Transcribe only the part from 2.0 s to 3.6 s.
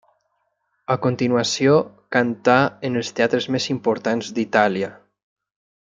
cantà en els teatres